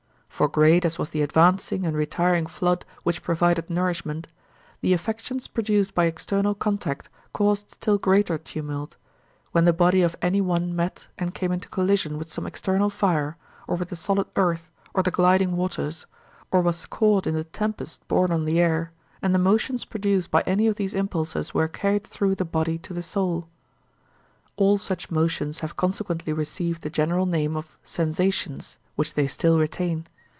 For 0.41 0.47
great 0.47 0.85
as 0.85 0.97
was 0.97 1.11
the 1.11 1.21
advancing 1.21 1.85
and 1.85 1.95
retiring 1.95 2.47
flood 2.47 2.83
which 3.03 3.21
provided 3.21 3.69
nourishment, 3.69 4.27
the 4.79 4.91
affections 4.91 5.45
produced 5.45 5.93
by 5.93 6.05
external 6.05 6.55
contact 6.55 7.09
caused 7.31 7.69
still 7.69 7.99
greater 7.99 8.39
tumult—when 8.39 9.65
the 9.65 9.73
body 9.73 10.01
of 10.01 10.15
any 10.19 10.41
one 10.41 10.75
met 10.75 11.07
and 11.19 11.35
came 11.35 11.51
into 11.51 11.69
collision 11.69 12.17
with 12.17 12.33
some 12.33 12.47
external 12.47 12.89
fire, 12.89 13.37
or 13.67 13.75
with 13.75 13.89
the 13.89 13.95
solid 13.95 14.25
earth 14.35 14.71
or 14.95 15.03
the 15.03 15.11
gliding 15.11 15.55
waters, 15.55 16.07
or 16.49 16.61
was 16.63 16.87
caught 16.87 17.27
in 17.27 17.35
the 17.35 17.43
tempest 17.43 18.07
borne 18.07 18.31
on 18.31 18.45
the 18.45 18.59
air, 18.59 18.91
and 19.21 19.35
the 19.35 19.37
motions 19.37 19.85
produced 19.85 20.31
by 20.31 20.41
any 20.47 20.65
of 20.65 20.75
these 20.75 20.95
impulses 20.95 21.53
were 21.53 21.67
carried 21.67 22.03
through 22.03 22.33
the 22.33 22.45
body 22.45 22.79
to 22.79 22.95
the 22.95 23.03
soul. 23.03 23.47
All 24.55 24.79
such 24.79 25.11
motions 25.11 25.59
have 25.59 25.77
consequently 25.77 26.33
received 26.33 26.81
the 26.81 26.89
general 26.89 27.27
name 27.27 27.55
of 27.55 27.77
'sensations,' 27.83 28.79
which 28.95 29.13
they 29.13 29.27
still 29.27 29.59
retain. 29.59 30.07